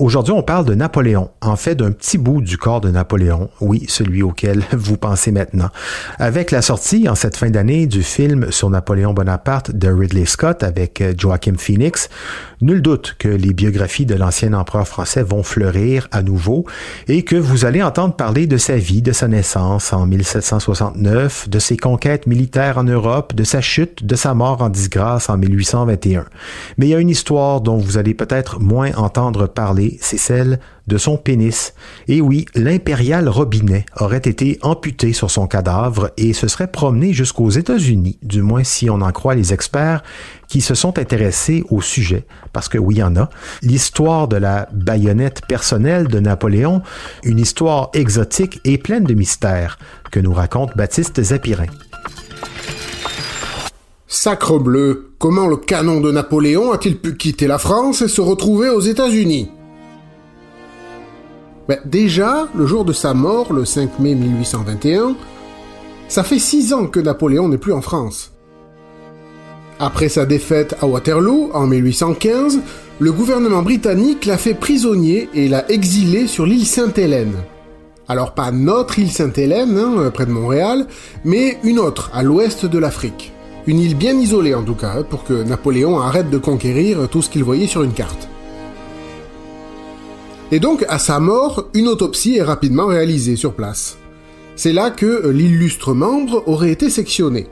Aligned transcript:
Aujourd'hui, 0.00 0.32
on 0.32 0.42
parle 0.42 0.64
de 0.64 0.74
Napoléon, 0.74 1.28
en 1.42 1.56
fait 1.56 1.74
d'un 1.74 1.92
petit 1.92 2.16
bout 2.16 2.40
du 2.40 2.56
corps 2.56 2.80
de 2.80 2.88
Napoléon, 2.88 3.50
oui, 3.60 3.84
celui 3.86 4.22
auquel 4.22 4.64
vous 4.72 4.96
pensez 4.96 5.30
maintenant. 5.30 5.68
Avec 6.18 6.52
la 6.52 6.62
sortie 6.62 7.06
en 7.06 7.14
cette 7.14 7.36
fin 7.36 7.50
d'année 7.50 7.86
du 7.86 8.02
film 8.02 8.50
sur 8.50 8.70
Napoléon 8.70 9.12
Bonaparte 9.12 9.72
de 9.72 9.88
Ridley 9.88 10.24
Scott 10.24 10.62
avec 10.62 11.02
euh, 11.02 11.12
Joachim 11.14 11.56
Phoenix, 11.58 12.08
nul 12.62 12.80
doute 12.80 13.14
que 13.18 13.28
les 13.28 13.52
biographies 13.52 14.06
de 14.06 14.14
l'ancien 14.14 14.54
empereur 14.54 14.88
français 14.88 15.22
vont 15.22 15.42
fleurir 15.42 16.08
à 16.12 16.22
nouveau 16.22 16.64
et 17.06 17.22
que 17.22 17.36
vous 17.36 17.66
allez 17.66 17.82
entendre 17.82 18.16
parler 18.16 18.46
de 18.46 18.56
sa 18.56 18.76
vie, 18.76 19.02
de 19.02 19.12
sa 19.12 19.28
naissance 19.28 19.92
en 19.92 20.06
1769, 20.06 21.50
de 21.50 21.58
ses 21.58 21.76
conquêtes 21.76 22.26
militaires 22.26 22.78
en 22.78 22.84
Europe, 22.84 23.34
de 23.34 23.44
sa 23.44 23.60
chute, 23.60 24.06
de 24.06 24.16
sa 24.16 24.32
mort 24.32 24.62
en 24.62 24.70
disgrâce 24.70 25.28
en 25.28 25.36
1821. 25.36 26.24
Mais 26.78 26.86
il 26.86 26.90
y 26.90 26.94
a 26.94 27.00
une 27.00 27.10
histoire 27.10 27.60
dont 27.60 27.76
vous 27.76 27.98
allez 27.98 28.14
peut-être 28.14 28.60
moins 28.60 28.94
entendre 28.94 29.46
parler 29.46 29.89
c'est 30.00 30.18
celle 30.18 30.60
de 30.86 30.98
son 30.98 31.16
pénis. 31.16 31.74
Et 32.08 32.20
oui, 32.20 32.46
l'impérial 32.54 33.28
robinet 33.28 33.86
aurait 33.98 34.18
été 34.18 34.58
amputé 34.62 35.12
sur 35.12 35.30
son 35.30 35.46
cadavre 35.46 36.10
et 36.16 36.32
se 36.32 36.48
serait 36.48 36.70
promené 36.70 37.12
jusqu'aux 37.12 37.50
États-Unis, 37.50 38.18
du 38.22 38.42
moins 38.42 38.64
si 38.64 38.90
on 38.90 39.00
en 39.00 39.12
croit 39.12 39.34
les 39.34 39.52
experts 39.52 40.02
qui 40.48 40.60
se 40.60 40.74
sont 40.74 40.98
intéressés 40.98 41.64
au 41.70 41.80
sujet, 41.80 42.26
parce 42.52 42.68
que 42.68 42.78
oui, 42.78 42.96
il 42.96 42.98
y 42.98 43.02
en 43.02 43.16
a. 43.16 43.30
L'histoire 43.62 44.26
de 44.26 44.36
la 44.36 44.68
baïonnette 44.72 45.42
personnelle 45.46 46.08
de 46.08 46.18
Napoléon, 46.18 46.82
une 47.22 47.38
histoire 47.38 47.90
exotique 47.94 48.60
et 48.64 48.76
pleine 48.76 49.04
de 49.04 49.14
mystères 49.14 49.78
que 50.10 50.18
nous 50.18 50.32
raconte 50.32 50.76
Baptiste 50.76 51.22
Zapirin. 51.22 51.66
Sacre 54.12 54.58
bleu, 54.58 55.12
comment 55.18 55.46
le 55.46 55.56
canon 55.56 56.00
de 56.00 56.10
Napoléon 56.10 56.72
a-t-il 56.72 56.98
pu 56.98 57.16
quitter 57.16 57.46
la 57.46 57.58
France 57.58 58.02
et 58.02 58.08
se 58.08 58.20
retrouver 58.20 58.68
aux 58.68 58.80
États-Unis? 58.80 59.52
Ben, 61.68 61.78
déjà, 61.84 62.48
le 62.54 62.66
jour 62.66 62.84
de 62.84 62.92
sa 62.92 63.14
mort, 63.14 63.52
le 63.52 63.64
5 63.64 63.98
mai 63.98 64.14
1821, 64.14 65.14
ça 66.08 66.24
fait 66.24 66.38
six 66.38 66.72
ans 66.72 66.86
que 66.86 66.98
Napoléon 66.98 67.48
n'est 67.48 67.58
plus 67.58 67.72
en 67.72 67.82
France. 67.82 68.32
Après 69.78 70.08
sa 70.08 70.26
défaite 70.26 70.74
à 70.82 70.86
Waterloo 70.86 71.50
en 71.54 71.66
1815, 71.66 72.60
le 72.98 73.12
gouvernement 73.12 73.62
britannique 73.62 74.26
l'a 74.26 74.36
fait 74.36 74.54
prisonnier 74.54 75.30
et 75.32 75.48
l'a 75.48 75.70
exilé 75.70 76.26
sur 76.26 76.44
l'île 76.44 76.66
Sainte-Hélène. 76.66 77.34
Alors 78.08 78.34
pas 78.34 78.50
notre 78.50 78.98
île 78.98 79.10
Sainte-Hélène, 79.10 79.78
hein, 79.78 80.10
près 80.12 80.26
de 80.26 80.32
Montréal, 80.32 80.86
mais 81.24 81.58
une 81.62 81.78
autre, 81.78 82.10
à 82.12 82.22
l'ouest 82.22 82.66
de 82.66 82.78
l'Afrique. 82.78 83.32
Une 83.66 83.78
île 83.78 83.96
bien 83.96 84.18
isolée 84.18 84.54
en 84.54 84.64
tout 84.64 84.74
cas, 84.74 85.02
pour 85.02 85.24
que 85.24 85.44
Napoléon 85.44 86.00
arrête 86.00 86.28
de 86.28 86.38
conquérir 86.38 87.08
tout 87.08 87.22
ce 87.22 87.30
qu'il 87.30 87.44
voyait 87.44 87.68
sur 87.68 87.82
une 87.82 87.92
carte. 87.92 88.28
Et 90.52 90.58
donc, 90.58 90.84
à 90.88 90.98
sa 90.98 91.20
mort, 91.20 91.68
une 91.74 91.88
autopsie 91.88 92.36
est 92.36 92.42
rapidement 92.42 92.86
réalisée 92.86 93.36
sur 93.36 93.54
place. 93.54 93.98
C'est 94.56 94.72
là 94.72 94.90
que 94.90 95.28
l'illustre 95.28 95.94
membre 95.94 96.42
aurait 96.46 96.72
été 96.72 96.90
sectionné. 96.90 97.46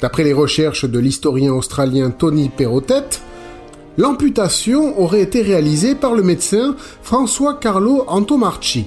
D'après 0.00 0.24
les 0.24 0.32
recherches 0.32 0.86
de 0.86 0.98
l'historien 0.98 1.52
australien 1.52 2.10
Tony 2.10 2.48
Perrotet, 2.48 3.20
l'amputation 3.98 4.98
aurait 4.98 5.20
été 5.20 5.42
réalisée 5.42 5.94
par 5.94 6.14
le 6.14 6.22
médecin 6.22 6.74
François 7.02 7.54
Carlo 7.54 8.04
Antomarchi. 8.08 8.86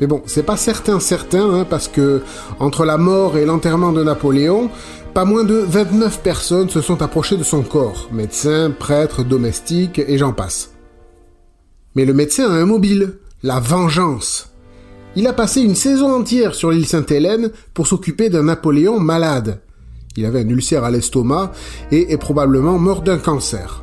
Mais 0.00 0.06
bon, 0.06 0.20
c'est 0.26 0.42
pas 0.42 0.58
certain 0.58 1.00
certain, 1.00 1.50
hein, 1.50 1.66
parce 1.68 1.88
que 1.88 2.22
entre 2.60 2.84
la 2.84 2.98
mort 2.98 3.38
et 3.38 3.46
l'enterrement 3.46 3.92
de 3.92 4.04
Napoléon, 4.04 4.68
pas 5.14 5.24
moins 5.24 5.44
de 5.44 5.54
29 5.54 6.20
personnes 6.20 6.68
se 6.68 6.82
sont 6.82 7.00
approchées 7.00 7.38
de 7.38 7.42
son 7.42 7.62
corps, 7.62 8.10
médecins, 8.12 8.70
prêtres, 8.70 9.24
domestiques 9.24 9.98
et 9.98 10.18
j'en 10.18 10.34
passe. 10.34 10.75
Mais 11.96 12.04
le 12.04 12.12
médecin 12.12 12.50
a 12.50 12.54
un 12.54 12.66
mobile, 12.66 13.14
la 13.42 13.58
vengeance. 13.58 14.52
Il 15.16 15.26
a 15.26 15.32
passé 15.32 15.62
une 15.62 15.74
saison 15.74 16.14
entière 16.14 16.54
sur 16.54 16.70
l'île 16.70 16.86
Sainte-Hélène 16.86 17.50
pour 17.72 17.86
s'occuper 17.86 18.28
d'un 18.28 18.44
Napoléon 18.44 19.00
malade. 19.00 19.62
Il 20.14 20.26
avait 20.26 20.40
un 20.40 20.48
ulcère 20.48 20.84
à 20.84 20.90
l'estomac 20.90 21.52
et 21.90 22.12
est 22.12 22.18
probablement 22.18 22.78
mort 22.78 23.00
d'un 23.00 23.16
cancer. 23.16 23.82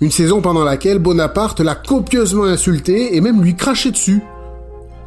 Une 0.00 0.10
saison 0.10 0.40
pendant 0.40 0.64
laquelle 0.64 0.98
Bonaparte 0.98 1.60
l'a 1.60 1.76
copieusement 1.76 2.44
insulté 2.44 3.14
et 3.14 3.20
même 3.20 3.42
lui 3.42 3.54
craché 3.54 3.92
dessus. 3.92 4.20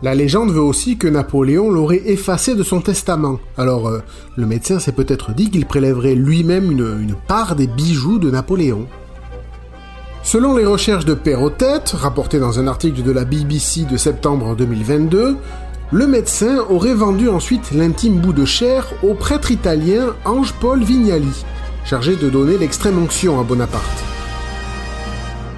La 0.02 0.16
légende 0.16 0.52
veut 0.52 0.62
aussi 0.62 0.98
que 0.98 1.08
Napoléon 1.10 1.70
l'aurait 1.70 2.04
effacé 2.06 2.56
de 2.56 2.64
son 2.64 2.80
testament. 2.80 3.40
Alors, 3.58 3.90
euh, 3.90 4.00
le 4.38 4.46
médecin 4.46 4.80
s'est 4.80 4.92
peut-être 4.94 5.34
dit 5.34 5.50
qu'il 5.50 5.66
prélèverait 5.66 6.16
lui-même 6.16 6.72
une 6.72 7.16
part 7.28 7.56
des 7.58 7.68
bijoux 7.68 8.20
de 8.20 8.31
Napoléon. 8.31 8.88
Selon 10.23 10.56
les 10.56 10.66
recherches 10.66 11.03
de 11.03 11.13
Perrotet, 11.13 11.84
rapportées 11.94 12.39
dans 12.39 12.57
un 12.57 12.67
article 12.67 13.03
de 13.03 13.11
la 13.11 13.25
BBC 13.25 13.84
de 13.84 13.97
septembre 13.97 14.56
2022, 14.56 15.35
le 15.91 16.07
médecin 16.07 16.59
aurait 16.69 16.94
vendu 16.94 17.28
ensuite 17.28 17.72
l'intime 17.72 18.19
bout 18.19 18.31
de 18.31 18.45
chair 18.45 18.88
au 19.03 19.16
prêtre 19.16 19.51
italien 19.51 20.16
Ange-Paul 20.23 20.81
Vignali, 20.81 21.44
chargé 21.83 22.16
de 22.16 22.29
donner 22.29 22.57
l'extrême 22.57 23.03
onction 23.03 23.39
à 23.39 23.44
Bonaparte. 23.44 24.03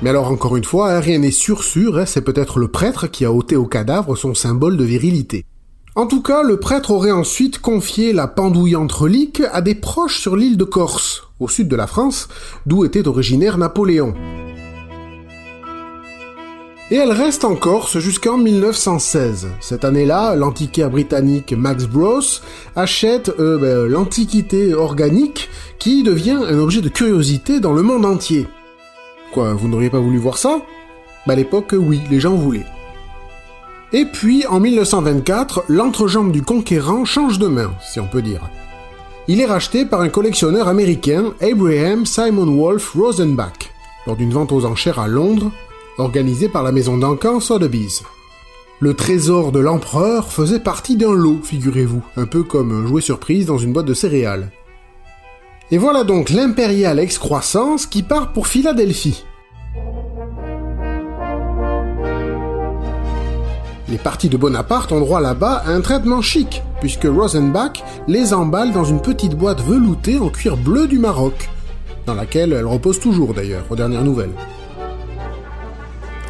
Mais 0.01 0.09
alors 0.09 0.31
encore 0.31 0.57
une 0.57 0.63
fois, 0.63 0.91
hein, 0.91 0.99
rien 0.99 1.19
n'est 1.19 1.31
sûr 1.31 1.63
sûr, 1.63 1.99
hein, 1.99 2.07
c'est 2.07 2.23
peut-être 2.23 2.57
le 2.57 2.67
prêtre 2.67 3.05
qui 3.05 3.23
a 3.23 3.31
ôté 3.31 3.55
au 3.55 3.67
cadavre 3.67 4.15
son 4.15 4.33
symbole 4.33 4.77
de 4.77 4.83
virilité. 4.83 5.45
En 5.95 6.07
tout 6.07 6.23
cas, 6.23 6.41
le 6.41 6.59
prêtre 6.59 6.91
aurait 6.91 7.11
ensuite 7.11 7.59
confié 7.59 8.13
la 8.13 8.27
pendouillante 8.27 8.91
relique 8.91 9.43
à 9.53 9.61
des 9.61 9.75
proches 9.75 10.19
sur 10.19 10.35
l'île 10.35 10.57
de 10.57 10.65
Corse, 10.65 11.23
au 11.39 11.47
sud 11.47 11.67
de 11.67 11.75
la 11.75 11.87
France, 11.87 12.27
d'où 12.65 12.83
était 12.83 13.07
originaire 13.07 13.57
Napoléon. 13.57 14.15
Et 16.91 16.97
elle 16.97 17.11
reste 17.11 17.45
en 17.45 17.55
Corse 17.55 17.97
jusqu'en 17.97 18.37
1916. 18.37 19.47
Cette 19.59 19.83
année-là, 19.83 20.35
l'antiquaire 20.35 20.91
britannique 20.91 21.51
Max 21.51 21.85
Bros 21.85 22.21
achète 22.75 23.31
euh, 23.39 23.57
ben, 23.57 23.91
l'antiquité 23.91 24.75
organique 24.75 25.49
qui 25.79 26.03
devient 26.03 26.37
un 26.47 26.59
objet 26.59 26.81
de 26.81 26.89
curiosité 26.89 27.59
dans 27.59 27.73
le 27.73 27.81
monde 27.81 28.05
entier. 28.05 28.45
Quoi, 29.33 29.53
vous 29.53 29.67
n'auriez 29.67 29.89
pas 29.89 29.99
voulu 29.99 30.19
voir 30.19 30.37
ça? 30.37 30.61
Bah, 31.25 31.33
À 31.33 31.35
l'époque, 31.35 31.73
oui, 31.75 32.01
les 32.11 32.19
gens 32.19 32.35
voulaient. 32.35 32.67
Et 33.91 34.05
puis, 34.05 34.45
en 34.45 34.59
1924, 34.59 35.63
l'entrejambe 35.69 36.31
du 36.31 36.43
conquérant 36.43 37.03
change 37.03 37.39
de 37.39 37.47
main, 37.47 37.73
si 37.91 37.99
on 37.99 38.07
peut 38.07 38.21
dire. 38.21 38.41
Il 39.27 39.41
est 39.41 39.47
racheté 39.47 39.85
par 39.85 40.01
un 40.01 40.09
collectionneur 40.09 40.67
américain, 40.67 41.33
Abraham 41.41 42.05
Simon 42.05 42.45
Wolfe 42.45 42.93
Rosenbach, 42.93 43.73
lors 44.05 44.15
d'une 44.15 44.33
vente 44.33 44.51
aux 44.51 44.65
enchères 44.65 44.99
à 44.99 45.07
Londres 45.07 45.51
organisé 45.97 46.49
par 46.49 46.63
la 46.63 46.71
maison 46.71 46.97
d'Ancan 46.97 47.39
Sotheby's. 47.39 48.03
Le 48.79 48.93
trésor 48.93 49.51
de 49.51 49.59
l'empereur 49.59 50.31
faisait 50.31 50.59
partie 50.59 50.97
d'un 50.97 51.13
lot, 51.13 51.39
figurez-vous, 51.41 52.03
un 52.17 52.25
peu 52.25 52.43
comme 52.43 52.71
un 52.71 52.87
jouet 52.87 53.01
surprise 53.01 53.45
dans 53.45 53.57
une 53.57 53.71
boîte 53.71 53.85
de 53.85 53.93
céréales. 53.93 54.51
Et 55.71 55.77
voilà 55.77 56.03
donc 56.03 56.29
l'impériale 56.29 56.99
excroissance 56.99 57.87
qui 57.87 58.03
part 58.03 58.33
pour 58.33 58.47
Philadelphie. 58.47 59.23
Les 63.87 63.97
parties 63.97 64.29
de 64.29 64.37
Bonaparte 64.37 64.91
ont 64.91 64.99
droit 64.99 65.21
là-bas 65.21 65.63
à 65.65 65.71
un 65.71 65.79
traitement 65.79 66.21
chic, 66.21 66.61
puisque 66.81 67.05
Rosenbach 67.05 67.83
les 68.07 68.33
emballe 68.33 68.73
dans 68.73 68.83
une 68.83 69.01
petite 69.01 69.35
boîte 69.35 69.61
veloutée 69.61 70.17
en 70.17 70.29
cuir 70.29 70.57
bleu 70.57 70.87
du 70.87 70.99
Maroc, 70.99 71.49
dans 72.05 72.15
laquelle 72.15 72.51
elle 72.51 72.65
repose 72.65 72.99
toujours 72.99 73.33
d'ailleurs, 73.33 73.63
aux 73.69 73.75
dernières 73.75 74.03
nouvelles. 74.03 74.33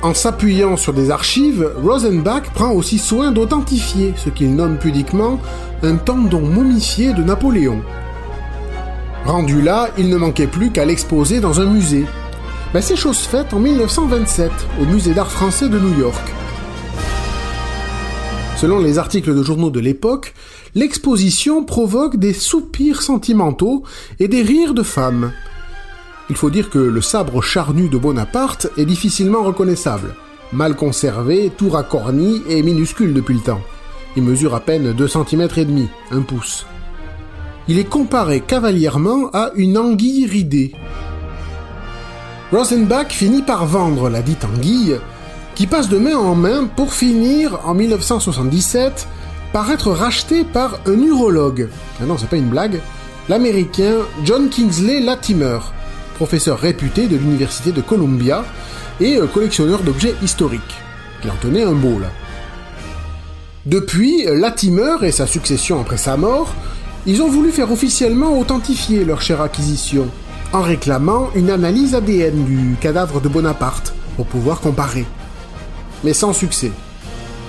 En 0.05 0.13
s'appuyant 0.13 0.77
sur 0.77 0.93
des 0.93 1.09
archives, 1.09 1.67
Rosenbach 1.83 2.51
prend 2.53 2.69
aussi 2.73 2.99
soin 2.99 3.31
d'authentifier 3.31 4.13
ce 4.15 4.29
qu'il 4.29 4.53
nomme 4.53 4.77
pudiquement 4.77 5.39
un 5.81 5.95
tendon 5.95 6.41
momifié 6.41 7.11
de 7.11 7.23
Napoléon. 7.23 7.81
Rendu 9.25 9.63
là, 9.63 9.89
il 9.97 10.09
ne 10.09 10.17
manquait 10.17 10.45
plus 10.45 10.69
qu'à 10.69 10.85
l'exposer 10.85 11.39
dans 11.39 11.59
un 11.59 11.65
musée. 11.65 12.05
Ben, 12.71 12.81
c'est 12.81 12.95
chose 12.95 13.17
faite 13.17 13.51
en 13.51 13.59
1927 13.59 14.51
au 14.79 14.85
musée 14.85 15.15
d'art 15.15 15.31
français 15.31 15.69
de 15.69 15.79
New 15.79 15.97
York. 15.99 16.31
Selon 18.57 18.77
les 18.77 18.99
articles 18.99 19.33
de 19.33 19.41
journaux 19.41 19.71
de 19.71 19.79
l'époque, 19.79 20.35
l'exposition 20.75 21.63
provoque 21.63 22.17
des 22.17 22.33
soupirs 22.33 23.01
sentimentaux 23.01 23.81
et 24.19 24.27
des 24.27 24.43
rires 24.43 24.75
de 24.75 24.83
femmes. 24.83 25.31
Il 26.29 26.35
faut 26.35 26.49
dire 26.49 26.69
que 26.69 26.79
le 26.79 27.01
sabre 27.01 27.41
charnu 27.41 27.87
de 27.87 27.97
Bonaparte 27.97 28.67
est 28.77 28.85
difficilement 28.85 29.43
reconnaissable. 29.43 30.15
Mal 30.53 30.75
conservé, 30.75 31.51
tout 31.55 31.69
racorni 31.69 32.41
et 32.49 32.63
minuscule 32.63 33.13
depuis 33.13 33.35
le 33.35 33.41
temps. 33.41 33.61
Il 34.15 34.23
mesure 34.23 34.55
à 34.55 34.59
peine 34.59 34.93
2 34.93 35.07
cm 35.07 35.47
et 35.57 35.65
demi, 35.65 35.87
un 36.11 36.21
pouce. 36.21 36.65
Il 37.67 37.79
est 37.79 37.89
comparé 37.89 38.41
cavalièrement 38.41 39.29
à 39.33 39.51
une 39.55 39.77
anguille 39.77 40.25
ridée. 40.25 40.73
Rosenbach 42.51 43.09
finit 43.09 43.41
par 43.41 43.65
vendre 43.65 44.09
la 44.09 44.21
dite 44.21 44.45
anguille 44.45 44.97
qui 45.55 45.67
passe 45.67 45.89
de 45.89 45.97
main 45.97 46.15
en 46.15 46.35
main 46.35 46.65
pour 46.65 46.93
finir 46.93 47.59
en 47.65 47.73
1977 47.73 49.07
par 49.51 49.71
être 49.71 49.91
racheté 49.91 50.43
par 50.43 50.79
un 50.85 51.01
urologue. 51.01 51.69
Ah 52.01 52.05
non, 52.05 52.17
c'est 52.17 52.29
pas 52.29 52.35
une 52.35 52.49
blague. 52.49 52.81
L'américain 53.29 53.95
John 54.23 54.49
Kingsley 54.49 54.99
Latimer, 54.99 55.59
professeur 56.15 56.59
réputé 56.59 57.07
de 57.07 57.15
l'université 57.15 57.71
de 57.71 57.81
Columbia 57.81 58.43
et 58.99 59.17
euh, 59.17 59.27
collectionneur 59.27 59.83
d'objets 59.83 60.15
historiques. 60.23 60.61
Il 61.23 61.29
en 61.29 61.35
tenait 61.35 61.63
un 61.63 61.73
beau 61.73 61.99
là. 61.99 62.09
Depuis, 63.65 64.25
Latimer 64.25 64.97
et 65.01 65.11
sa 65.11 65.25
succession 65.25 65.81
après 65.81 65.97
sa 65.97 66.17
mort, 66.17 66.53
ils 67.07 67.21
ont 67.21 67.29
voulu 67.29 67.51
faire 67.51 67.71
officiellement 67.71 68.39
authentifier 68.39 69.05
leur 69.05 69.21
chère 69.21 69.41
acquisition, 69.41 70.07
en 70.53 70.61
réclamant 70.61 71.29
une 71.35 71.49
analyse 71.49 71.95
ADN 71.95 72.45
du 72.45 72.75
cadavre 72.79 73.21
de 73.21 73.29
Bonaparte 73.29 73.93
pour 74.15 74.25
pouvoir 74.25 74.59
comparer. 74.59 75.05
Mais 76.03 76.13
sans 76.13 76.33
succès. 76.33 76.71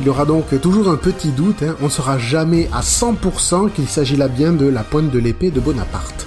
Il 0.00 0.06
y 0.06 0.10
aura 0.10 0.26
donc 0.26 0.58
toujours 0.60 0.88
un 0.88 0.96
petit 0.96 1.30
doute, 1.30 1.62
hein. 1.62 1.76
on 1.80 1.86
ne 1.86 1.90
saura 1.90 2.18
jamais 2.18 2.68
à 2.72 2.80
100% 2.80 3.70
qu'il 3.70 3.88
s'agit 3.88 4.16
là 4.16 4.28
bien 4.28 4.52
de 4.52 4.66
la 4.66 4.82
pointe 4.82 5.10
de 5.10 5.18
l'épée 5.18 5.50
de 5.50 5.60
Bonaparte. 5.60 6.25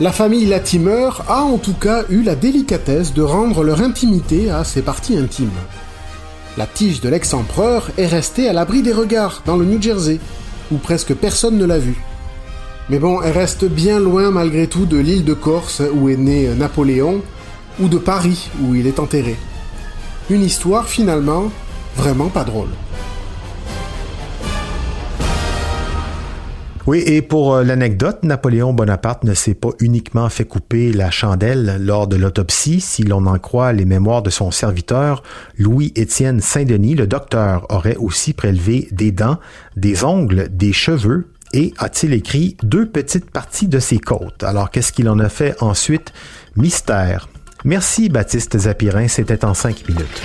La 0.00 0.10
famille 0.10 0.46
Latimer 0.46 1.10
a 1.28 1.42
en 1.42 1.56
tout 1.56 1.72
cas 1.72 2.02
eu 2.10 2.24
la 2.24 2.34
délicatesse 2.34 3.14
de 3.14 3.22
rendre 3.22 3.62
leur 3.62 3.80
intimité 3.80 4.50
à 4.50 4.64
ses 4.64 4.82
parties 4.82 5.16
intimes. 5.16 5.50
La 6.56 6.66
tige 6.66 7.00
de 7.00 7.08
l'ex-empereur 7.08 7.90
est 7.96 8.08
restée 8.08 8.48
à 8.48 8.52
l'abri 8.52 8.82
des 8.82 8.92
regards 8.92 9.42
dans 9.46 9.56
le 9.56 9.64
New 9.64 9.80
Jersey, 9.80 10.18
où 10.72 10.78
presque 10.78 11.14
personne 11.14 11.58
ne 11.58 11.64
l'a 11.64 11.78
vue. 11.78 12.02
Mais 12.90 12.98
bon, 12.98 13.22
elle 13.22 13.38
reste 13.38 13.66
bien 13.66 14.00
loin 14.00 14.32
malgré 14.32 14.66
tout 14.66 14.84
de 14.84 14.98
l'île 14.98 15.24
de 15.24 15.32
Corse 15.32 15.80
où 15.94 16.08
est 16.08 16.16
né 16.16 16.48
Napoléon, 16.56 17.22
ou 17.80 17.86
de 17.86 17.98
Paris 17.98 18.50
où 18.62 18.74
il 18.74 18.88
est 18.88 18.98
enterré. 18.98 19.36
Une 20.28 20.42
histoire 20.42 20.88
finalement 20.88 21.52
vraiment 21.96 22.30
pas 22.30 22.42
drôle. 22.42 22.70
Oui, 26.86 27.02
et 27.06 27.22
pour 27.22 27.54
euh, 27.54 27.64
l'anecdote, 27.64 28.24
Napoléon 28.24 28.74
Bonaparte 28.74 29.24
ne 29.24 29.32
s'est 29.32 29.54
pas 29.54 29.70
uniquement 29.80 30.28
fait 30.28 30.44
couper 30.44 30.92
la 30.92 31.10
chandelle 31.10 31.78
lors 31.80 32.06
de 32.06 32.16
l'autopsie. 32.16 32.82
Si 32.82 33.04
l'on 33.04 33.24
en 33.24 33.38
croit 33.38 33.72
les 33.72 33.86
mémoires 33.86 34.20
de 34.20 34.28
son 34.28 34.50
serviteur, 34.50 35.22
Louis-Étienne 35.56 36.42
Saint-Denis, 36.42 36.94
le 36.94 37.06
docteur, 37.06 37.66
aurait 37.70 37.96
aussi 37.96 38.34
prélevé 38.34 38.88
des 38.92 39.12
dents, 39.12 39.38
des 39.76 40.04
ongles, 40.04 40.48
des 40.50 40.74
cheveux 40.74 41.28
et 41.54 41.72
a-t-il 41.78 42.12
écrit 42.12 42.58
deux 42.62 42.84
petites 42.84 43.30
parties 43.30 43.68
de 43.68 43.78
ses 43.78 43.98
côtes. 43.98 44.42
Alors 44.42 44.70
qu'est-ce 44.70 44.92
qu'il 44.92 45.08
en 45.08 45.18
a 45.20 45.30
fait 45.30 45.54
ensuite? 45.62 46.12
Mystère. 46.56 47.30
Merci 47.64 48.10
Baptiste 48.10 48.58
Zapirin, 48.58 49.08
c'était 49.08 49.46
en 49.46 49.54
cinq 49.54 49.88
minutes. 49.88 50.22